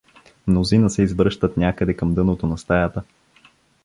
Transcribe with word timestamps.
Мнозина 0.47 0.89
се 0.89 1.01
извръщат 1.01 1.57
някъде 1.57 1.93
към 1.97 2.13
дъното 2.13 2.47
на 2.47 2.57
стаята. 2.57 3.01